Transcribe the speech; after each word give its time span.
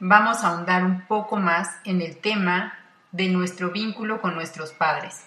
vamos 0.00 0.42
a 0.44 0.48
ahondar 0.48 0.84
un 0.84 1.02
poco 1.02 1.36
más 1.36 1.76
en 1.84 2.00
el 2.00 2.16
tema 2.18 2.74
de 3.12 3.28
nuestro 3.28 3.70
vínculo 3.70 4.20
con 4.20 4.34
nuestros 4.34 4.72
padres. 4.72 5.24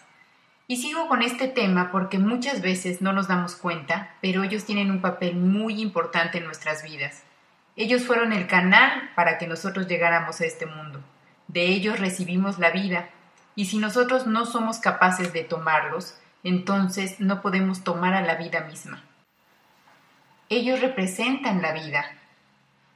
Y 0.68 0.78
sigo 0.78 1.08
con 1.08 1.24
este 1.24 1.48
tema 1.48 1.92
porque 1.92 2.20
muchas 2.20 2.62
veces 2.62 3.02
no 3.02 3.12
nos 3.12 3.28
damos 3.28 3.56
cuenta, 3.56 4.16
pero 4.22 4.44
ellos 4.44 4.66
tienen 4.66 4.92
un 4.92 5.02
papel 5.02 5.36
muy 5.36 5.82
importante 5.82 6.38
en 6.38 6.46
nuestras 6.46 6.84
vidas. 6.84 7.24
Ellos 7.76 8.04
fueron 8.04 8.34
el 8.34 8.46
canal 8.46 9.10
para 9.16 9.38
que 9.38 9.48
nosotros 9.48 9.88
llegáramos 9.88 10.42
a 10.42 10.46
este 10.46 10.66
mundo. 10.66 11.02
De 11.48 11.66
ellos 11.66 12.00
recibimos 12.00 12.60
la 12.60 12.70
vida. 12.70 13.10
Y 13.56 13.66
si 13.66 13.80
nosotros 13.80 14.28
no 14.28 14.46
somos 14.46 14.78
capaces 14.78 15.34
de 15.34 15.44
tomarlos, 15.44 16.20
entonces 16.44 17.20
no 17.20 17.42
podemos 17.42 17.84
tomar 17.84 18.14
a 18.14 18.22
la 18.22 18.36
vida 18.36 18.62
misma. 18.62 19.04
Ellos 20.50 20.82
representan 20.82 21.62
la 21.62 21.74
vida, 21.74 22.06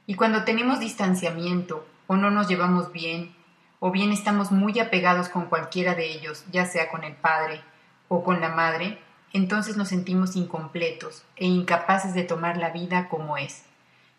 y 0.06 0.14
cuando 0.14 0.44
tenemos 0.44 0.80
distanciamiento 0.80 1.86
o 2.06 2.16
no 2.16 2.30
nos 2.30 2.48
llevamos 2.48 2.92
bien, 2.92 3.34
o 3.80 3.90
bien 3.90 4.12
estamos 4.12 4.50
muy 4.50 4.78
apegados 4.78 5.28
con 5.28 5.46
cualquiera 5.46 5.94
de 5.94 6.12
ellos, 6.12 6.44
ya 6.50 6.66
sea 6.66 6.90
con 6.90 7.04
el 7.04 7.14
padre 7.14 7.62
o 8.08 8.22
con 8.22 8.40
la 8.40 8.48
madre, 8.48 8.98
entonces 9.32 9.76
nos 9.76 9.88
sentimos 9.88 10.36
incompletos 10.36 11.24
e 11.36 11.46
incapaces 11.46 12.14
de 12.14 12.22
tomar 12.22 12.56
la 12.56 12.70
vida 12.70 13.08
como 13.08 13.36
es. 13.36 13.64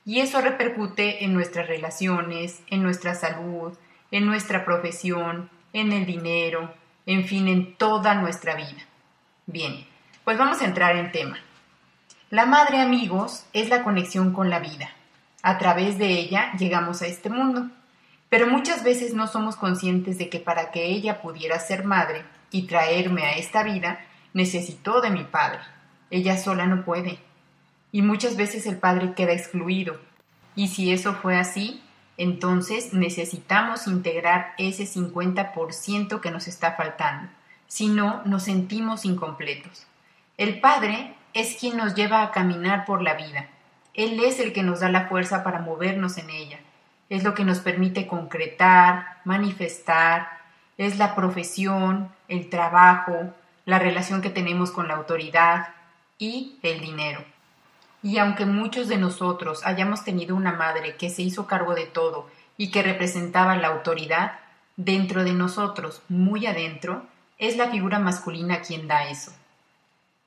Y 0.06 0.20
eso 0.20 0.42
repercute 0.42 1.24
en 1.24 1.34
nuestras 1.34 1.68
relaciones, 1.68 2.62
en 2.68 2.84
nuestra 2.84 3.16
salud, 3.16 3.74
en 4.12 4.26
nuestra 4.26 4.66
profesión, 4.66 5.50
en 5.74 5.94
el 5.94 6.06
dinero, 6.06 6.74
en 7.06 7.26
fin, 7.26 7.48
en 7.48 7.76
toda 7.76 8.14
nuestra 8.16 8.56
vida. 8.56 8.86
Bien, 9.48 9.88
pues 10.24 10.38
vamos 10.38 10.62
a 10.62 10.66
entrar 10.66 10.96
en 10.96 11.12
tema. 11.12 11.38
La 12.30 12.46
madre, 12.46 12.82
amigos, 12.82 13.46
es 13.54 13.70
la 13.70 13.84
conexión 13.84 14.34
con 14.34 14.50
la 14.50 14.60
vida. 14.60 14.90
A 15.46 15.60
través 15.60 16.00
de 16.00 16.08
ella 16.08 16.54
llegamos 16.58 17.04
a 17.04 17.06
este 17.06 17.30
mundo. 17.30 17.70
Pero 18.30 18.48
muchas 18.48 18.84
veces 18.84 19.14
no 19.14 19.28
somos 19.28 19.56
conscientes 19.56 20.18
de 20.18 20.28
que 20.28 20.40
para 20.40 20.72
que 20.72 20.86
ella 20.86 21.22
pudiera 21.22 21.60
ser 21.60 21.84
madre 21.86 22.24
y 22.50 22.64
traerme 22.64 23.26
a 23.26 23.34
esta 23.34 23.62
vida, 23.62 24.00
necesitó 24.34 25.02
de 25.02 25.12
mi 25.12 25.24
padre. 25.24 25.60
Ella 26.10 26.36
sola 26.36 26.66
no 26.66 26.84
puede. 26.84 27.20
Y 27.92 28.02
muchas 28.02 28.38
veces 28.38 28.66
el 28.66 28.78
padre 28.78 29.14
queda 29.14 29.34
excluido. 29.34 30.00
Y 30.56 30.70
si 30.70 30.92
eso 30.92 31.14
fue 31.14 31.38
así, 31.38 31.80
entonces 32.18 32.94
necesitamos 32.94 33.86
integrar 33.86 34.56
ese 34.58 34.86
50% 34.86 36.22
que 36.22 36.32
nos 36.32 36.48
está 36.48 36.72
faltando. 36.72 37.30
Si 37.68 37.88
no, 37.88 38.24
nos 38.26 38.42
sentimos 38.42 39.06
incompletos. 39.06 39.86
El 40.40 40.60
padre 40.60 41.14
es 41.36 41.56
quien 41.60 41.78
nos 41.78 41.94
lleva 41.94 42.24
a 42.24 42.32
caminar 42.32 42.84
por 42.86 43.04
la 43.04 43.14
vida 43.14 43.52
él 43.96 44.22
es 44.24 44.40
el 44.40 44.52
que 44.52 44.64
nos 44.64 44.82
da 44.82 44.90
la 44.90 45.08
fuerza 45.08 45.44
para 45.44 45.60
movernos 45.60 46.18
en 46.18 46.30
ella. 46.30 46.60
Es 47.10 47.24
lo 47.24 47.34
que 47.34 47.46
nos 47.46 47.60
permite 47.60 48.08
concretar, 48.08 49.22
manifestar, 49.24 50.30
es 50.78 50.98
la 50.98 51.16
profesión, 51.16 52.12
el 52.28 52.50
trabajo, 52.50 53.34
la 53.66 53.80
relación 53.80 54.22
que 54.22 54.30
tenemos 54.30 54.72
con 54.72 54.88
la 54.88 54.96
autoridad 54.96 55.70
y 56.18 56.60
el 56.62 56.82
dinero. 56.82 57.24
Y 58.04 58.18
aunque 58.18 58.46
muchos 58.46 58.88
de 58.88 58.98
nosotros 58.98 59.66
hayamos 59.66 60.04
tenido 60.04 60.36
una 60.36 60.52
madre 60.52 60.96
que 60.96 61.10
se 61.10 61.22
hizo 61.22 61.48
cargo 61.48 61.74
de 61.74 61.86
todo 61.86 62.30
y 62.58 62.72
que 62.72 62.84
representaba 62.84 63.56
la 63.56 63.70
autoridad, 63.70 64.40
dentro 64.76 65.24
de 65.24 65.34
nosotros, 65.34 66.02
muy 66.10 66.46
adentro, 66.46 67.06
es 67.38 67.56
la 67.56 67.70
figura 67.70 68.00
masculina 68.00 68.62
quien 68.62 68.88
da 68.88 69.08
eso. 69.08 69.32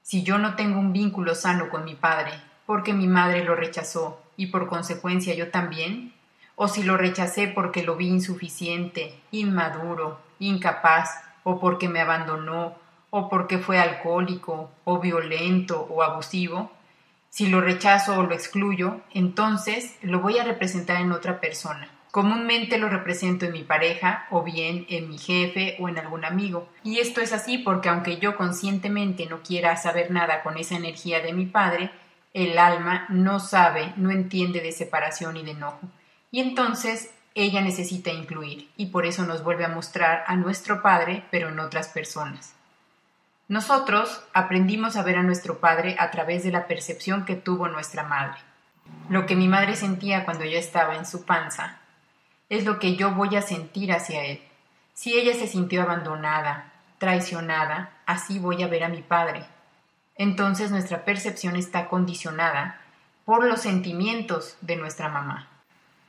Si 0.03 0.23
yo 0.23 0.39
no 0.39 0.57
tengo 0.57 0.81
un 0.81 0.93
vínculo 0.93 1.35
sano 1.35 1.69
con 1.69 1.85
mi 1.85 1.95
padre 1.95 2.33
porque 2.69 2.93
mi 2.93 3.07
madre 3.07 3.45
lo 3.45 3.55
rechazó 3.57 4.21
y 4.37 4.49
por 4.49 4.67
consecuencia 4.67 5.33
yo 5.33 5.51
también, 5.51 6.13
o 6.55 6.69
si 6.69 6.83
lo 6.83 6.99
rechacé 6.99 7.49
porque 7.49 7.83
lo 7.83 7.97
vi 7.97 8.09
insuficiente, 8.09 9.19
inmaduro, 9.31 10.21
incapaz, 10.39 11.09
o 11.45 11.59
porque 11.61 11.89
me 11.89 12.03
abandonó, 12.03 12.75
o 13.09 13.31
porque 13.31 13.57
fue 13.57 13.79
alcohólico, 13.79 14.71
o 14.85 14.99
violento, 14.99 15.89
o 15.89 16.03
abusivo, 16.03 16.71
si 17.31 17.47
lo 17.47 17.63
rechazo 17.63 18.19
o 18.19 18.25
lo 18.25 18.35
excluyo, 18.35 19.01
entonces 19.15 19.97
lo 20.03 20.21
voy 20.21 20.37
a 20.37 20.45
representar 20.45 21.01
en 21.01 21.13
otra 21.13 21.41
persona. 21.41 21.89
Comúnmente 22.11 22.77
lo 22.77 22.91
represento 22.91 23.47
en 23.47 23.53
mi 23.53 23.63
pareja 23.63 24.27
o 24.31 24.43
bien 24.43 24.85
en 24.91 25.09
mi 25.09 25.17
jefe 25.17 25.79
o 25.81 25.89
en 25.89 25.97
algún 25.97 26.27
amigo. 26.27 26.69
Y 26.85 26.99
esto 26.99 27.23
es 27.23 27.33
así 27.33 27.57
porque 27.57 27.89
aunque 27.89 28.19
yo 28.19 28.37
conscientemente 28.37 29.25
no 29.25 29.43
quiera 29.43 29.75
saber 29.79 30.11
nada 30.11 30.43
con 30.43 30.59
esa 30.59 30.77
energía 30.77 31.21
de 31.21 31.33
mi 31.33 31.47
padre, 31.47 31.91
el 32.35 32.59
alma 32.59 33.07
no 33.09 33.41
sabe, 33.41 33.93
no 33.97 34.11
entiende 34.11 34.61
de 34.61 34.73
separación 34.73 35.37
y 35.37 35.45
de 35.45 35.53
enojo. 35.53 35.81
Y 36.31 36.41
entonces 36.41 37.11
ella 37.35 37.61
necesita 37.61 38.11
incluir 38.11 38.71
y 38.77 38.87
por 38.87 39.07
eso 39.07 39.25
nos 39.25 39.43
vuelve 39.43 39.65
a 39.65 39.69
mostrar 39.69 40.25
a 40.27 40.37
nuestro 40.37 40.83
Padre, 40.83 41.25
pero 41.31 41.49
en 41.49 41.61
otras 41.61 41.89
personas. 41.89 42.55
Nosotros 43.49 44.23
aprendimos 44.35 44.97
a 44.97 45.03
ver 45.03 45.17
a 45.17 45.23
nuestro 45.23 45.59
Padre 45.59 45.97
a 45.99 46.11
través 46.11 46.45
de 46.45 46.51
la 46.51 46.67
percepción 46.67 47.25
que 47.25 47.35
tuvo 47.35 47.69
nuestra 47.69 48.03
madre. 48.03 48.39
Lo 49.09 49.25
que 49.25 49.37
mi 49.37 49.49
madre 49.49 49.75
sentía 49.75 50.25
cuando 50.25 50.45
yo 50.45 50.59
estaba 50.59 50.97
en 50.97 51.07
su 51.07 51.25
panza 51.25 51.79
es 52.51 52.65
lo 52.65 52.79
que 52.79 52.97
yo 52.97 53.13
voy 53.13 53.37
a 53.37 53.43
sentir 53.43 53.93
hacia 53.93 54.25
él. 54.25 54.43
Si 54.95 55.19
ella 55.19 55.35
se 55.35 55.47
sintió 55.47 55.83
abandonada, 55.83 56.73
traicionada, 56.99 57.91
así 58.05 58.39
voy 58.39 58.63
a 58.63 58.69
ver 58.69 58.85
a 58.85 58.89
mi 58.89 59.03
Padre, 59.03 59.47
entonces 60.19 60.71
nuestra 60.71 61.05
percepción 61.05 61.57
está 61.57 61.89
condicionada 61.89 62.81
por 63.25 63.45
los 63.45 63.63
sentimientos 63.63 64.57
de 64.61 64.77
nuestra 64.77 65.09
mamá. 65.09 65.49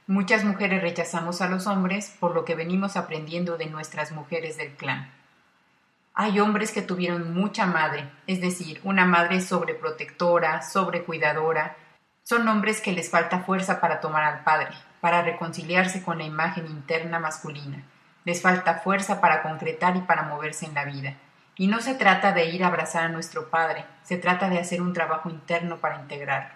Muchas 0.07 0.43
mujeres 0.43 0.81
rechazamos 0.81 1.41
a 1.41 1.47
los 1.47 1.67
hombres 1.67 2.15
por 2.19 2.33
lo 2.33 2.43
que 2.43 2.55
venimos 2.55 2.97
aprendiendo 2.97 3.57
de 3.57 3.67
nuestras 3.67 4.11
mujeres 4.11 4.57
del 4.57 4.71
clan. 4.71 5.11
Hay 6.15 6.39
hombres 6.39 6.71
que 6.71 6.81
tuvieron 6.81 7.35
mucha 7.35 7.67
madre, 7.67 8.09
es 8.25 8.41
decir, 8.41 8.81
una 8.83 9.05
madre 9.05 9.39
sobreprotectora, 9.39 10.63
sobrecuidadora. 10.63 11.77
Son 12.23 12.47
hombres 12.47 12.81
que 12.81 12.91
les 12.91 13.11
falta 13.11 13.41
fuerza 13.41 13.79
para 13.79 14.01
tomar 14.01 14.23
al 14.23 14.43
padre, 14.43 14.69
para 14.99 15.21
reconciliarse 15.21 16.01
con 16.01 16.17
la 16.17 16.23
imagen 16.23 16.65
interna 16.65 17.19
masculina. 17.19 17.83
Les 18.25 18.41
falta 18.41 18.79
fuerza 18.79 19.21
para 19.21 19.43
concretar 19.43 19.95
y 19.95 20.01
para 20.01 20.23
moverse 20.23 20.65
en 20.65 20.73
la 20.73 20.85
vida. 20.85 21.15
Y 21.59 21.67
no 21.67 21.81
se 21.81 21.93
trata 21.93 22.31
de 22.31 22.45
ir 22.45 22.63
a 22.63 22.67
abrazar 22.67 23.03
a 23.03 23.09
nuestro 23.09 23.49
padre, 23.49 23.83
se 24.03 24.17
trata 24.17 24.47
de 24.47 24.59
hacer 24.59 24.81
un 24.81 24.93
trabajo 24.93 25.29
interno 25.29 25.75
para 25.75 25.99
integrar. 25.99 26.53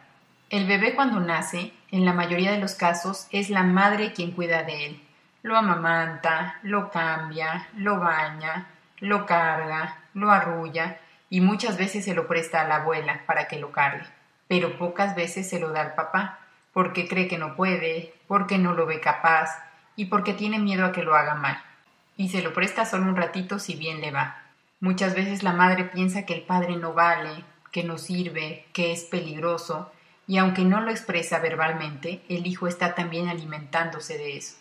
El 0.49 0.65
bebé 0.65 0.95
cuando 0.95 1.19
nace, 1.19 1.73
en 1.91 2.05
la 2.05 2.13
mayoría 2.13 2.53
de 2.53 2.57
los 2.57 2.73
casos, 2.75 3.27
es 3.29 3.49
la 3.49 3.63
madre 3.63 4.13
quien 4.13 4.31
cuida 4.31 4.63
de 4.63 4.85
él. 4.85 5.03
Lo 5.41 5.57
amamanta, 5.57 6.57
lo 6.63 6.89
cambia, 6.89 7.67
lo 7.75 7.99
baña, 7.99 8.67
lo 8.99 9.25
carga, 9.25 9.97
lo 10.13 10.31
arrulla 10.31 10.99
y 11.29 11.41
muchas 11.41 11.77
veces 11.77 12.05
se 12.05 12.15
lo 12.15 12.25
presta 12.25 12.61
a 12.61 12.67
la 12.69 12.77
abuela 12.77 13.23
para 13.25 13.49
que 13.49 13.59
lo 13.59 13.73
cargue. 13.73 14.05
Pero 14.47 14.77
pocas 14.77 15.17
veces 15.17 15.49
se 15.49 15.59
lo 15.59 15.73
da 15.73 15.81
al 15.81 15.95
papá, 15.95 16.39
porque 16.71 17.09
cree 17.09 17.27
que 17.27 17.37
no 17.37 17.57
puede, 17.57 18.13
porque 18.29 18.57
no 18.57 18.73
lo 18.73 18.85
ve 18.85 19.01
capaz 19.01 19.49
y 19.97 20.05
porque 20.05 20.31
tiene 20.31 20.59
miedo 20.59 20.85
a 20.85 20.93
que 20.93 21.03
lo 21.03 21.13
haga 21.13 21.35
mal. 21.35 21.61
Y 22.15 22.29
se 22.29 22.41
lo 22.41 22.53
presta 22.53 22.85
solo 22.85 23.03
un 23.03 23.17
ratito 23.17 23.59
si 23.59 23.75
bien 23.75 23.99
le 23.99 24.11
va. 24.11 24.42
Muchas 24.83 25.15
veces 25.15 25.43
la 25.43 25.53
madre 25.53 25.85
piensa 25.85 26.25
que 26.25 26.33
el 26.33 26.41
padre 26.41 26.75
no 26.75 26.93
vale, 26.93 27.45
que 27.71 27.85
no 27.85 27.97
sirve, 27.97 28.65
que 28.73 28.91
es 28.91 29.05
peligroso, 29.05 29.89
y 30.27 30.39
aunque 30.39 30.65
no 30.65 30.81
lo 30.81 30.91
expresa 30.91 31.39
verbalmente, 31.39 32.21
el 32.27 32.45
hijo 32.45 32.67
está 32.67 32.93
también 32.93 33.29
alimentándose 33.29 34.17
de 34.17 34.35
eso, 34.35 34.57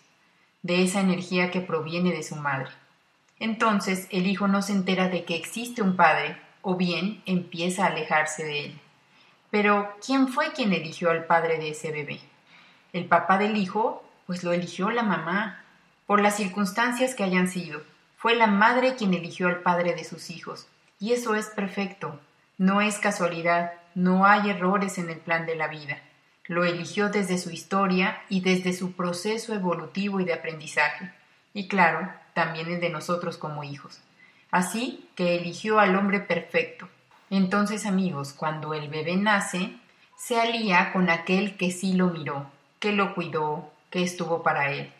de 0.63 0.85
esa 0.85 1.01
energía 1.01 1.51
que 1.51 1.61
proviene 1.61 2.13
de 2.13 2.23
su 2.23 2.37
madre. 2.37 2.71
Entonces 3.41 4.07
el 4.13 4.29
hijo 4.29 4.47
no 4.47 4.63
se 4.63 4.75
entera 4.75 5.09
de 5.09 5.25
que 5.25 5.35
existe 5.35 5.83
un 5.83 5.97
padre, 5.97 6.41
o 6.61 6.77
bien 6.77 7.21
empieza 7.27 7.83
a 7.83 7.89
alejarse 7.89 8.45
de 8.45 8.67
él. 8.67 8.81
Pero, 9.51 9.93
¿quién 10.07 10.29
fue 10.29 10.53
quien 10.53 10.73
eligió 10.73 11.11
al 11.11 11.25
padre 11.25 11.59
de 11.59 11.71
ese 11.71 11.91
bebé? 11.91 12.21
¿El 12.93 13.07
papá 13.07 13.39
del 13.39 13.57
hijo? 13.57 14.05
Pues 14.29 14.45
lo 14.45 14.53
eligió 14.53 14.93
la 14.93 15.03
mamá, 15.03 15.65
por 16.07 16.21
las 16.21 16.37
circunstancias 16.37 17.17
que 17.17 17.25
hayan 17.25 17.49
sido 17.49 17.83
fue 18.23 18.37
la 18.37 18.47
madre 18.47 18.95
quien 18.95 19.15
eligió 19.15 19.49
al 19.49 19.63
padre 19.63 19.97
de 19.97 20.05
sus 20.05 20.31
hijos, 20.31 20.69
y 21.01 21.13
eso 21.13 21.35
es 21.35 21.47
perfecto. 21.47 22.21
No 22.57 22.81
es 22.81 22.99
casualidad, 22.99 23.73
no 23.97 24.27
hay 24.27 24.49
errores 24.49 24.99
en 24.99 25.11
el 25.11 25.19
plan 25.19 25.45
de 25.45 25.57
la 25.57 25.67
vida. 25.67 25.99
Lo 26.47 26.65
eligió 26.65 27.09
desde 27.09 27.37
su 27.37 27.51
historia 27.51 28.23
y 28.29 28.41
desde 28.41 28.75
su 28.75 28.93
proceso 28.93 29.55
evolutivo 29.55 30.21
y 30.21 30.25
de 30.25 30.35
aprendizaje. 30.35 31.13
y 31.53 31.67
claro, 31.67 32.13
también 32.33 32.71
el 32.71 32.81
de 32.81 32.91
nosotros 32.91 33.39
como 33.39 33.65
hijos. 33.65 34.01
Así 34.53 35.09
que 35.17 35.35
eligió 35.35 35.81
al 35.81 35.97
hombre 35.97 36.21
perfecto. 36.21 36.89
Entonces, 37.29 37.87
amigos, 37.87 38.33
cuando 38.35 38.73
el 38.73 38.89
bebé 38.89 39.17
nace, 39.17 39.75
se 40.17 40.41
alía 40.41 40.93
con 40.93 41.11
aquel 41.11 41.57
que 41.57 41.73
sí 41.73 41.95
lo 41.95 42.07
miró, 42.11 42.47
que 42.79 42.93
lo 42.93 43.17
cuidó, 43.17 43.73
que 43.91 44.05
estuvo 44.05 44.45
para 44.45 44.71
él. 44.71 44.93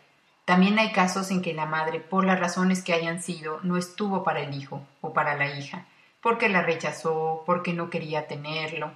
También 0.45 0.77
hay 0.77 0.91
casos 0.91 1.31
en 1.31 1.41
que 1.41 1.53
la 1.53 1.65
madre, 1.65 1.99
por 1.99 2.25
las 2.25 2.39
razones 2.39 2.83
que 2.83 2.93
hayan 2.93 3.21
sido, 3.21 3.59
no 3.63 3.77
estuvo 3.77 4.23
para 4.23 4.41
el 4.41 4.53
hijo 4.53 4.81
o 5.01 5.13
para 5.13 5.35
la 5.35 5.57
hija, 5.57 5.85
porque 6.21 6.49
la 6.49 6.61
rechazó, 6.61 7.43
porque 7.45 7.73
no 7.73 7.89
quería 7.89 8.27
tenerlo, 8.27 8.91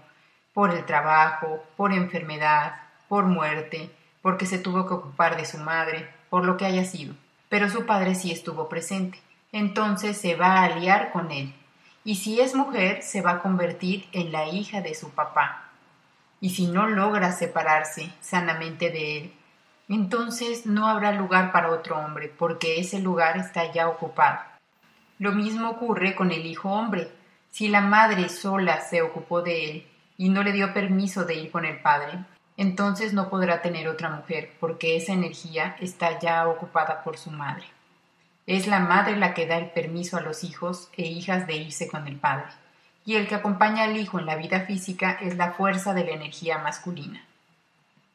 por 0.54 0.72
el 0.72 0.86
trabajo, 0.86 1.64
por 1.78 1.94
enfermedad, 1.94 2.76
por 3.08 3.26
muerte, 3.26 3.92
porque 4.22 4.46
se 4.46 4.58
tuvo 4.58 4.88
que 4.88 4.96
ocupar 4.96 5.38
de 5.38 5.46
su 5.46 5.58
madre, 5.58 6.10
por 6.30 6.44
lo 6.44 6.58
que 6.58 6.66
haya 6.66 6.84
sido. 6.84 7.14
Pero 7.48 7.70
su 7.70 7.86
padre 7.86 8.16
sí 8.16 8.32
estuvo 8.32 8.68
presente. 8.68 9.20
Entonces 9.52 10.18
se 10.18 10.36
va 10.36 10.58
a 10.58 10.64
aliar 10.64 11.12
con 11.12 11.32
él. 11.32 11.54
Y 12.04 12.16
si 12.16 12.42
es 12.42 12.56
mujer, 12.56 13.04
se 13.04 13.22
va 13.22 13.32
a 13.32 13.42
convertir 13.42 14.08
en 14.12 14.32
la 14.32 14.48
hija 14.50 14.82
de 14.82 14.96
su 14.96 15.12
papá. 15.12 15.70
Y 16.42 16.50
si 16.52 16.68
no 16.68 16.88
logra 16.88 17.32
separarse 17.32 18.12
sanamente 18.20 18.90
de 18.90 19.18
él, 19.18 19.34
entonces 19.96 20.66
no 20.66 20.88
habrá 20.88 21.12
lugar 21.14 21.52
para 21.52 21.72
otro 21.72 21.98
hombre, 21.98 22.32
porque 22.38 22.80
ese 22.80 23.00
lugar 23.00 23.38
está 23.38 23.72
ya 23.72 23.88
ocupado. 23.88 24.40
Lo 25.20 25.32
mismo 25.32 25.70
ocurre 25.70 26.16
con 26.16 26.32
el 26.32 26.46
hijo 26.46 26.70
hombre. 26.70 27.10
Si 27.50 27.70
la 27.70 27.82
madre 27.82 28.30
sola 28.30 28.82
se 28.82 29.02
ocupó 29.02 29.42
de 29.42 29.66
él 29.70 29.88
y 30.18 30.30
no 30.30 30.44
le 30.44 30.52
dio 30.52 30.74
permiso 30.74 31.26
de 31.26 31.36
ir 31.36 31.52
con 31.52 31.66
el 31.66 31.80
padre, 31.80 32.20
entonces 32.58 33.14
no 33.14 33.30
podrá 33.30 33.62
tener 33.62 33.88
otra 33.88 34.10
mujer, 34.10 34.52
porque 34.60 34.98
esa 34.98 35.14
energía 35.14 35.76
está 35.80 36.20
ya 36.20 36.48
ocupada 36.48 37.04
por 37.04 37.18
su 37.18 37.32
madre. 37.32 37.66
Es 38.46 38.68
la 38.68 38.80
madre 38.80 39.16
la 39.16 39.34
que 39.34 39.46
da 39.46 39.58
el 39.58 39.70
permiso 39.70 40.18
a 40.18 40.22
los 40.22 40.44
hijos 40.44 40.90
e 40.98 41.04
hijas 41.04 41.48
de 41.48 41.56
irse 41.56 41.88
con 41.88 42.08
el 42.08 42.18
padre, 42.18 42.48
y 43.06 43.16
el 43.16 43.28
que 43.28 43.36
acompaña 43.36 43.84
al 43.84 43.96
hijo 43.96 44.20
en 44.20 44.26
la 44.26 44.36
vida 44.36 44.62
física 44.62 45.18
es 45.22 45.38
la 45.38 45.52
fuerza 45.52 45.94
de 45.94 46.04
la 46.04 46.12
energía 46.12 46.58
masculina. 46.58 47.27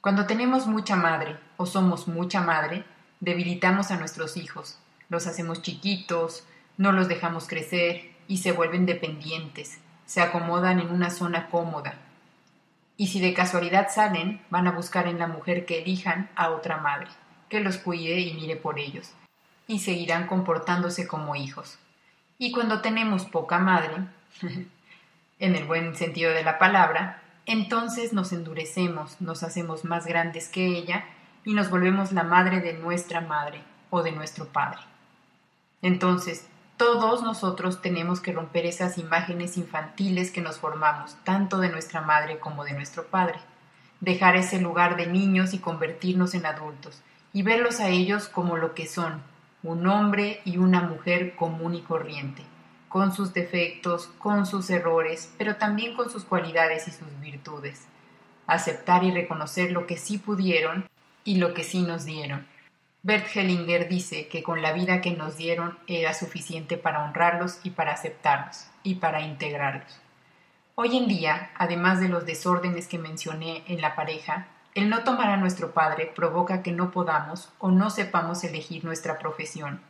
Cuando 0.02 0.26
tenemos 0.26 0.66
mucha 0.66 0.96
madre 0.96 1.36
o 1.56 1.64
somos 1.64 2.08
mucha 2.08 2.40
madre, 2.40 2.84
debilitamos 3.20 3.92
a 3.92 3.96
nuestros 3.96 4.36
hijos, 4.36 4.76
los 5.08 5.28
hacemos 5.28 5.62
chiquitos, 5.62 6.44
no 6.76 6.90
los 6.90 7.06
dejamos 7.06 7.46
crecer 7.46 8.10
y 8.26 8.38
se 8.38 8.50
vuelven 8.50 8.84
dependientes, 8.84 9.78
se 10.04 10.20
acomodan 10.20 10.80
en 10.80 10.90
una 10.90 11.10
zona 11.10 11.48
cómoda. 11.50 11.94
Y 12.96 13.06
si 13.06 13.20
de 13.20 13.32
casualidad 13.32 13.90
salen, 13.94 14.42
van 14.50 14.66
a 14.66 14.72
buscar 14.72 15.06
en 15.06 15.20
la 15.20 15.28
mujer 15.28 15.66
que 15.66 15.82
elijan 15.82 16.28
a 16.34 16.50
otra 16.50 16.78
madre, 16.78 17.06
que 17.48 17.60
los 17.60 17.78
cuide 17.78 18.18
y 18.18 18.34
mire 18.34 18.56
por 18.56 18.80
ellos, 18.80 19.12
y 19.68 19.78
seguirán 19.78 20.26
comportándose 20.26 21.06
como 21.06 21.36
hijos. 21.36 21.78
Y 22.38 22.50
cuando 22.50 22.80
tenemos 22.80 23.24
poca 23.26 23.60
madre, 23.60 23.94
en 25.38 25.54
el 25.54 25.64
buen 25.64 25.94
sentido 25.94 26.32
de 26.32 26.42
la 26.42 26.58
palabra, 26.58 27.22
entonces 27.46 28.12
nos 28.12 28.32
endurecemos, 28.32 29.20
nos 29.20 29.42
hacemos 29.42 29.84
más 29.84 30.06
grandes 30.06 30.48
que 30.48 30.66
ella 30.66 31.04
y 31.44 31.54
nos 31.54 31.70
volvemos 31.70 32.12
la 32.12 32.22
madre 32.22 32.60
de 32.60 32.74
nuestra 32.74 33.20
madre 33.20 33.62
o 33.90 34.02
de 34.02 34.12
nuestro 34.12 34.46
padre. 34.46 34.80
Entonces, 35.82 36.46
todos 36.76 37.22
nosotros 37.22 37.82
tenemos 37.82 38.20
que 38.20 38.32
romper 38.32 38.66
esas 38.66 38.98
imágenes 38.98 39.56
infantiles 39.56 40.30
que 40.30 40.40
nos 40.40 40.58
formamos, 40.58 41.16
tanto 41.24 41.58
de 41.58 41.68
nuestra 41.68 42.00
madre 42.00 42.38
como 42.38 42.64
de 42.64 42.72
nuestro 42.72 43.06
padre, 43.06 43.38
dejar 44.00 44.36
ese 44.36 44.60
lugar 44.60 44.96
de 44.96 45.06
niños 45.06 45.54
y 45.54 45.58
convertirnos 45.58 46.34
en 46.34 46.46
adultos, 46.46 47.02
y 47.32 47.42
verlos 47.42 47.80
a 47.80 47.88
ellos 47.88 48.28
como 48.28 48.56
lo 48.56 48.74
que 48.74 48.86
son, 48.86 49.22
un 49.62 49.86
hombre 49.86 50.40
y 50.44 50.58
una 50.58 50.80
mujer 50.80 51.36
común 51.36 51.74
y 51.74 51.82
corriente, 51.82 52.42
con 52.92 53.14
sus 53.14 53.32
defectos, 53.32 54.08
con 54.18 54.44
sus 54.44 54.68
errores, 54.68 55.32
pero 55.38 55.56
también 55.56 55.96
con 55.96 56.10
sus 56.10 56.24
cualidades 56.24 56.88
y 56.88 56.90
sus 56.90 57.08
virtudes. 57.20 57.86
Aceptar 58.46 59.02
y 59.02 59.10
reconocer 59.10 59.72
lo 59.72 59.86
que 59.86 59.96
sí 59.96 60.18
pudieron 60.18 60.90
y 61.24 61.36
lo 61.36 61.54
que 61.54 61.64
sí 61.64 61.80
nos 61.80 62.04
dieron. 62.04 62.46
Bert 63.02 63.34
Hellinger 63.34 63.88
dice 63.88 64.28
que 64.28 64.42
con 64.42 64.60
la 64.60 64.74
vida 64.74 65.00
que 65.00 65.12
nos 65.12 65.38
dieron 65.38 65.78
era 65.86 66.12
suficiente 66.12 66.76
para 66.76 67.02
honrarlos 67.02 67.60
y 67.64 67.70
para 67.70 67.92
aceptarlos 67.92 68.66
y 68.82 68.96
para 68.96 69.22
integrarlos. 69.22 69.98
Hoy 70.74 70.98
en 70.98 71.08
día, 71.08 71.50
además 71.56 71.98
de 71.98 72.10
los 72.10 72.26
desórdenes 72.26 72.88
que 72.88 72.98
mencioné 72.98 73.64
en 73.68 73.80
la 73.80 73.96
pareja, 73.96 74.48
el 74.74 74.90
no 74.90 75.02
tomar 75.02 75.30
a 75.30 75.38
nuestro 75.38 75.72
padre 75.72 76.12
provoca 76.14 76.62
que 76.62 76.72
no 76.72 76.90
podamos 76.90 77.50
o 77.58 77.70
no 77.70 77.88
sepamos 77.88 78.44
elegir 78.44 78.84
nuestra 78.84 79.18
profesión 79.18 79.80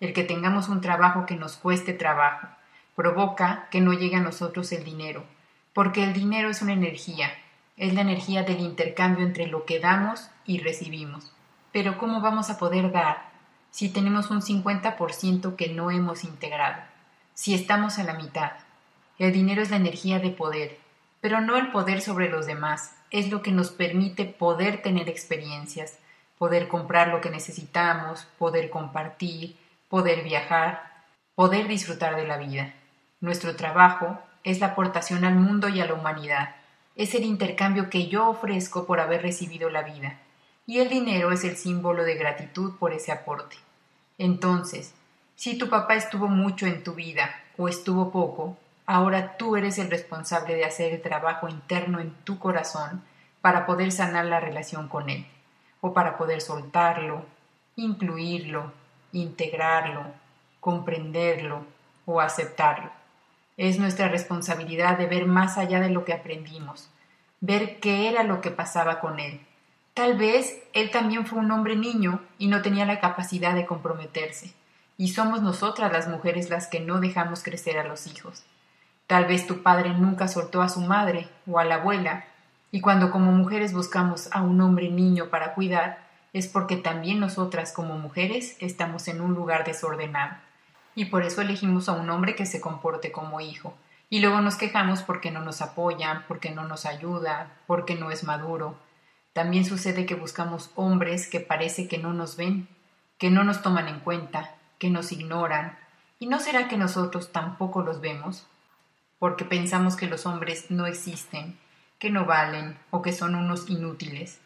el 0.00 0.12
que 0.12 0.24
tengamos 0.24 0.68
un 0.68 0.80
trabajo 0.80 1.26
que 1.26 1.36
nos 1.36 1.56
cueste 1.56 1.92
trabajo, 1.92 2.48
provoca 2.94 3.68
que 3.70 3.80
no 3.80 3.92
llegue 3.92 4.16
a 4.16 4.20
nosotros 4.20 4.70
el 4.72 4.84
dinero, 4.84 5.24
porque 5.72 6.04
el 6.04 6.12
dinero 6.12 6.50
es 6.50 6.62
una 6.62 6.72
energía, 6.72 7.30
es 7.76 7.94
la 7.94 8.02
energía 8.02 8.42
del 8.44 8.60
intercambio 8.60 9.26
entre 9.26 9.46
lo 9.46 9.64
que 9.64 9.80
damos 9.80 10.30
y 10.44 10.60
recibimos. 10.60 11.32
Pero 11.72 11.98
¿cómo 11.98 12.20
vamos 12.20 12.50
a 12.50 12.58
poder 12.58 12.92
dar 12.92 13.30
si 13.70 13.88
tenemos 13.88 14.30
un 14.30 14.42
50% 14.42 15.56
que 15.56 15.68
no 15.70 15.90
hemos 15.90 16.22
integrado? 16.22 16.82
Si 17.34 17.54
estamos 17.54 17.98
a 17.98 18.04
la 18.04 18.14
mitad. 18.14 18.52
El 19.18 19.32
dinero 19.32 19.62
es 19.62 19.70
la 19.70 19.76
energía 19.76 20.20
de 20.20 20.30
poder, 20.30 20.78
pero 21.20 21.40
no 21.40 21.56
el 21.56 21.72
poder 21.72 22.00
sobre 22.00 22.28
los 22.28 22.46
demás, 22.46 22.94
es 23.10 23.30
lo 23.30 23.42
que 23.42 23.50
nos 23.50 23.70
permite 23.70 24.24
poder 24.24 24.82
tener 24.82 25.08
experiencias, 25.08 25.98
poder 26.38 26.68
comprar 26.68 27.08
lo 27.08 27.20
que 27.20 27.30
necesitamos, 27.30 28.26
poder 28.38 28.70
compartir, 28.70 29.56
poder 29.94 30.24
viajar, 30.24 31.04
poder 31.36 31.68
disfrutar 31.68 32.16
de 32.16 32.26
la 32.26 32.36
vida. 32.36 32.74
Nuestro 33.20 33.54
trabajo 33.54 34.18
es 34.42 34.58
la 34.58 34.66
aportación 34.66 35.24
al 35.24 35.36
mundo 35.36 35.68
y 35.68 35.80
a 35.80 35.86
la 35.86 35.94
humanidad, 35.94 36.56
es 36.96 37.14
el 37.14 37.22
intercambio 37.22 37.90
que 37.90 38.08
yo 38.08 38.28
ofrezco 38.28 38.86
por 38.86 38.98
haber 38.98 39.22
recibido 39.22 39.70
la 39.70 39.82
vida, 39.82 40.18
y 40.66 40.80
el 40.80 40.88
dinero 40.88 41.30
es 41.30 41.44
el 41.44 41.56
símbolo 41.56 42.02
de 42.02 42.16
gratitud 42.16 42.76
por 42.76 42.92
ese 42.92 43.12
aporte. 43.12 43.54
Entonces, 44.18 44.94
si 45.36 45.56
tu 45.58 45.68
papá 45.68 45.94
estuvo 45.94 46.26
mucho 46.26 46.66
en 46.66 46.82
tu 46.82 46.94
vida 46.94 47.30
o 47.56 47.68
estuvo 47.68 48.10
poco, 48.10 48.58
ahora 48.86 49.36
tú 49.36 49.54
eres 49.54 49.78
el 49.78 49.92
responsable 49.92 50.56
de 50.56 50.64
hacer 50.64 50.92
el 50.92 51.02
trabajo 51.02 51.48
interno 51.48 52.00
en 52.00 52.10
tu 52.24 52.40
corazón 52.40 53.04
para 53.40 53.64
poder 53.64 53.92
sanar 53.92 54.24
la 54.24 54.40
relación 54.40 54.88
con 54.88 55.08
él, 55.08 55.24
o 55.80 55.94
para 55.94 56.16
poder 56.18 56.40
soltarlo, 56.40 57.24
incluirlo, 57.76 58.72
integrarlo, 59.14 60.04
comprenderlo 60.60 61.64
o 62.04 62.20
aceptarlo. 62.20 62.90
Es 63.56 63.78
nuestra 63.78 64.08
responsabilidad 64.08 64.98
de 64.98 65.06
ver 65.06 65.26
más 65.26 65.56
allá 65.56 65.80
de 65.80 65.90
lo 65.90 66.04
que 66.04 66.12
aprendimos, 66.12 66.90
ver 67.40 67.80
qué 67.80 68.08
era 68.08 68.22
lo 68.24 68.40
que 68.40 68.50
pasaba 68.50 69.00
con 69.00 69.20
él. 69.20 69.40
Tal 69.94 70.18
vez 70.18 70.60
él 70.72 70.90
también 70.90 71.24
fue 71.24 71.38
un 71.38 71.50
hombre 71.52 71.76
niño 71.76 72.20
y 72.36 72.48
no 72.48 72.62
tenía 72.62 72.84
la 72.84 72.98
capacidad 73.00 73.54
de 73.54 73.64
comprometerse, 73.64 74.52
y 74.98 75.08
somos 75.08 75.40
nosotras 75.40 75.92
las 75.92 76.08
mujeres 76.08 76.50
las 76.50 76.66
que 76.66 76.80
no 76.80 77.00
dejamos 77.00 77.42
crecer 77.42 77.78
a 77.78 77.84
los 77.84 78.08
hijos. 78.08 78.44
Tal 79.06 79.26
vez 79.26 79.46
tu 79.46 79.62
padre 79.62 79.90
nunca 79.90 80.26
soltó 80.26 80.62
a 80.62 80.68
su 80.68 80.80
madre 80.80 81.28
o 81.46 81.58
a 81.60 81.64
la 81.64 81.76
abuela, 81.76 82.24
y 82.72 82.80
cuando 82.80 83.12
como 83.12 83.30
mujeres 83.30 83.72
buscamos 83.72 84.28
a 84.32 84.42
un 84.42 84.60
hombre 84.60 84.88
niño 84.88 85.28
para 85.28 85.54
cuidar, 85.54 86.03
es 86.34 86.48
porque 86.48 86.76
también 86.76 87.20
nosotras 87.20 87.72
como 87.72 87.96
mujeres 87.96 88.56
estamos 88.58 89.06
en 89.06 89.20
un 89.20 89.34
lugar 89.34 89.64
desordenado. 89.64 90.36
Y 90.96 91.06
por 91.06 91.22
eso 91.22 91.40
elegimos 91.40 91.88
a 91.88 91.92
un 91.92 92.10
hombre 92.10 92.34
que 92.34 92.44
se 92.44 92.60
comporte 92.60 93.12
como 93.12 93.40
hijo. 93.40 93.72
Y 94.10 94.18
luego 94.18 94.40
nos 94.40 94.56
quejamos 94.56 95.02
porque 95.02 95.30
no 95.30 95.40
nos 95.40 95.62
apoya, 95.62 96.24
porque 96.26 96.50
no 96.50 96.64
nos 96.66 96.86
ayuda, 96.86 97.52
porque 97.68 97.94
no 97.94 98.10
es 98.10 98.24
maduro. 98.24 98.76
También 99.32 99.64
sucede 99.64 100.06
que 100.06 100.16
buscamos 100.16 100.72
hombres 100.74 101.28
que 101.28 101.38
parece 101.38 101.86
que 101.86 101.98
no 101.98 102.12
nos 102.12 102.36
ven, 102.36 102.68
que 103.16 103.30
no 103.30 103.44
nos 103.44 103.62
toman 103.62 103.86
en 103.86 104.00
cuenta, 104.00 104.56
que 104.80 104.90
nos 104.90 105.12
ignoran. 105.12 105.78
¿Y 106.18 106.26
no 106.26 106.40
será 106.40 106.66
que 106.66 106.76
nosotros 106.76 107.30
tampoco 107.30 107.82
los 107.82 108.00
vemos? 108.00 108.44
Porque 109.20 109.44
pensamos 109.44 109.94
que 109.94 110.08
los 110.08 110.26
hombres 110.26 110.68
no 110.68 110.86
existen, 110.86 111.56
que 112.00 112.10
no 112.10 112.24
valen 112.24 112.76
o 112.90 113.02
que 113.02 113.12
son 113.12 113.36
unos 113.36 113.70
inútiles. 113.70 114.40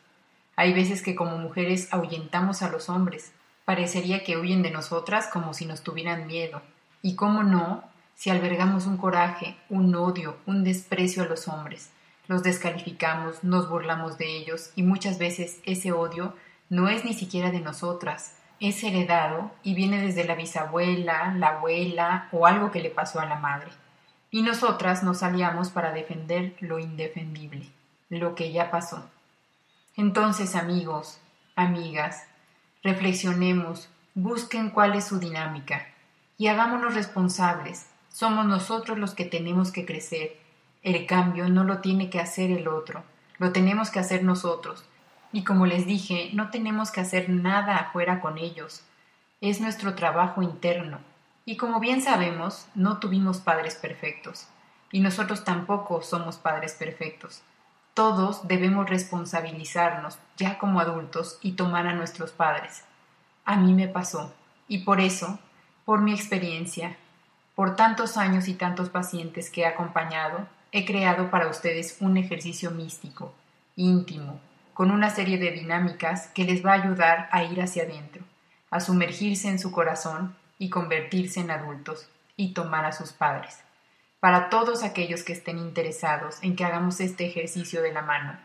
Hay 0.59 0.75
veces 0.75 1.03
que 1.03 1.15
como 1.15 1.39
mujeres 1.39 1.87
ahuyentamos 1.93 2.63
a 2.63 2.69
los 2.69 2.89
hombres. 2.89 3.31
Parecería 3.65 4.25
que 4.25 4.37
huyen 4.37 4.61
de 4.61 4.73
nosotras 4.73 5.29
como 5.33 5.55
si 5.55 5.67
nos 5.67 5.85
tuvieran 5.85 6.27
miedo. 6.27 6.63
Y 7.01 7.15
cómo 7.15 7.45
no, 7.45 7.85
si 8.17 8.31
albergamos 8.31 8.87
un 8.87 8.97
coraje, 8.97 9.57
un 9.69 9.95
odio, 9.95 10.37
un 10.47 10.65
desprecio 10.65 11.23
a 11.23 11.27
los 11.27 11.47
hombres. 11.47 11.93
Los 12.27 12.43
descalificamos, 12.43 13.45
nos 13.45 13.71
burlamos 13.71 14.19
de 14.19 14.37
ellos 14.37 14.73
y 14.75 14.83
muchas 14.83 15.19
veces 15.19 15.61
ese 15.65 15.93
odio 15.93 16.35
no 16.71 16.89
es 16.89 17.05
ni 17.05 17.15
siquiera 17.15 17.53
de 17.53 17.61
nosotras, 17.61 18.35
es 18.59 18.83
heredado 18.83 19.53
y 19.63 19.75
viene 19.77 20.03
desde 20.03 20.25
la 20.25 20.35
bisabuela, 20.35 21.33
la 21.37 21.51
abuela 21.51 22.29
o 22.33 22.49
algo 22.49 22.73
que 22.73 22.83
le 22.83 22.91
pasó 22.91 23.21
a 23.21 23.27
la 23.27 23.39
madre. 23.39 23.71
Y 24.33 24.43
nosotras 24.43 25.05
nos 25.05 25.23
aliamos 25.23 25.69
para 25.69 25.93
defender 25.93 26.57
lo 26.59 26.81
indefendible, 26.81 27.71
lo 28.09 28.35
que 28.35 28.51
ya 28.51 28.73
pasó. 28.73 29.09
Entonces, 29.99 30.55
amigos, 30.55 31.19
amigas, 31.57 32.23
reflexionemos, 32.85 33.89
busquen 34.15 34.71
cuál 34.71 34.95
es 34.95 35.09
su 35.09 35.19
dinámica 35.19 35.89
y 36.37 36.47
hagámonos 36.47 36.95
responsables. 36.95 37.91
Somos 38.09 38.47
nosotros 38.47 38.97
los 38.97 39.15
que 39.15 39.25
tenemos 39.25 39.73
que 39.73 39.85
crecer. 39.85 40.37
El 40.85 41.05
cambio 41.07 41.49
no 41.49 41.65
lo 41.65 41.79
tiene 41.79 42.11
que 42.11 42.21
hacer 42.21 42.53
el 42.53 42.69
otro, 42.69 43.03
lo 43.39 43.51
tenemos 43.51 43.91
que 43.91 43.99
hacer 43.99 44.23
nosotros. 44.23 44.85
Y 45.33 45.43
como 45.43 45.67
les 45.67 45.85
dije, 45.85 46.31
no 46.33 46.51
tenemos 46.51 46.93
que 46.93 47.01
hacer 47.01 47.29
nada 47.29 47.77
afuera 47.79 48.21
con 48.21 48.39
ellos. 48.39 48.85
Es 49.41 49.61
nuestro 49.61 49.97
trabajo 49.97 50.43
interno. 50.43 51.01
Y 51.45 51.57
como 51.57 51.81
bien 51.81 52.03
sabemos, 52.03 52.69
no 52.77 52.99
tuvimos 52.99 53.39
padres 53.39 53.75
perfectos. 53.75 54.47
Y 54.93 55.01
nosotros 55.01 55.43
tampoco 55.43 56.03
somos 56.03 56.37
padres 56.37 56.75
perfectos. 56.75 57.43
Todos 57.99 58.47
debemos 58.47 58.89
responsabilizarnos 58.89 60.21
ya 60.37 60.57
como 60.59 60.79
adultos 60.79 61.37
y 61.43 61.55
tomar 61.55 61.89
a 61.89 61.95
nuestros 61.95 62.31
padres. 62.31 62.85
A 63.45 63.57
mí 63.57 63.75
me 63.75 63.89
pasó. 63.89 64.33
Y 64.69 64.85
por 64.85 65.01
eso, 65.01 65.41
por 65.85 66.01
mi 66.01 66.13
experiencia, 66.13 66.97
por 67.57 67.75
tantos 67.75 68.17
años 68.17 68.47
y 68.47 68.55
tantos 68.55 68.89
pacientes 68.89 69.51
que 69.51 69.63
he 69.63 69.67
acompañado, 69.67 70.47
he 70.71 70.85
creado 70.85 71.29
para 71.33 71.49
ustedes 71.49 71.97
un 71.99 72.17
ejercicio 72.17 72.71
místico, 72.71 73.35
íntimo, 73.75 74.39
con 74.75 74.93
una 74.93 75.11
serie 75.11 75.37
de 75.37 75.51
dinámicas 75.51 76.29
que 76.29 76.45
les 76.45 76.65
va 76.65 76.75
a 76.75 76.81
ayudar 76.81 77.29
a 77.33 77.43
ir 77.43 77.61
hacia 77.61 77.83
adentro, 77.83 78.23
a 78.71 78.79
sumergirse 78.79 79.49
en 79.49 79.59
su 79.59 79.73
corazón 79.73 80.37
y 80.57 80.71
convertirse 80.71 81.41
en 81.41 81.51
adultos 81.51 82.09
y 82.37 82.55
tomar 82.55 82.85
a 82.85 82.93
sus 82.93 83.11
padres. 83.11 83.59
Para 84.21 84.49
todos 84.51 84.83
aquellos 84.83 85.23
que 85.23 85.33
estén 85.33 85.59
interesados 85.59 86.43
en 86.43 86.57
que 86.57 86.65
hagamos 86.65 86.99
este 87.01 87.27
ejercicio 87.27 87.83
de 87.83 87.93
la 87.93 88.03
mano, 88.03 88.37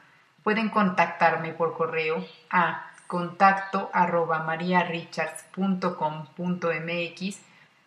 pueden 0.43 0.69
contactarme 0.69 1.53
por 1.53 1.75
correo 1.75 2.23
a 2.51 2.91
contacto 3.07 3.89
arroba 3.91 4.43
mariarichards.com.mx 4.43 7.39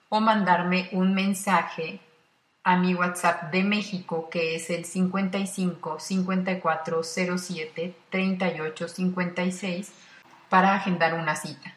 o 0.09 0.21
mandarme 0.21 0.88
un 0.93 1.14
mensaje 1.14 2.00
a 2.64 2.76
mi 2.76 2.95
WhatsApp 2.95 3.52
de 3.52 3.62
México 3.62 4.28
que 4.31 4.57
es 4.57 4.71
el 4.71 4.85
55 4.85 6.00
54 6.00 7.02
07 7.05 7.95
38 8.11 8.88
56 8.88 9.93
para 10.49 10.75
agendar 10.75 11.14
una 11.14 11.37
cita. 11.37 11.76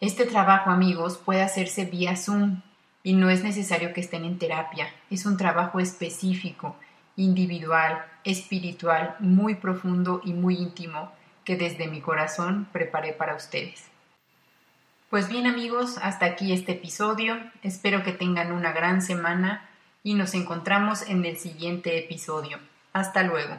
Este 0.00 0.24
trabajo, 0.24 0.70
amigos, 0.70 1.18
puede 1.18 1.42
hacerse 1.42 1.84
vía 1.84 2.16
Zoom 2.16 2.62
y 3.04 3.12
no 3.12 3.30
es 3.30 3.44
necesario 3.44 3.92
que 3.92 4.00
estén 4.00 4.24
en 4.24 4.38
terapia. 4.38 4.88
Es 5.10 5.26
un 5.26 5.36
trabajo 5.36 5.78
específico, 5.78 6.74
individual, 7.14 8.04
espiritual, 8.24 9.14
muy 9.20 9.54
profundo 9.54 10.20
y 10.24 10.32
muy 10.32 10.56
íntimo 10.56 11.12
que 11.44 11.56
desde 11.56 11.86
mi 11.86 12.00
corazón 12.00 12.66
preparé 12.72 13.12
para 13.12 13.36
ustedes. 13.36 13.84
Pues 15.10 15.28
bien 15.28 15.46
amigos, 15.46 15.98
hasta 16.02 16.24
aquí 16.26 16.52
este 16.52 16.72
episodio. 16.72 17.38
Espero 17.62 18.02
que 18.02 18.12
tengan 18.12 18.50
una 18.50 18.72
gran 18.72 19.02
semana 19.02 19.68
y 20.02 20.14
nos 20.14 20.34
encontramos 20.34 21.02
en 21.08 21.24
el 21.26 21.36
siguiente 21.36 21.98
episodio. 21.98 22.58
Hasta 22.94 23.22
luego. 23.22 23.54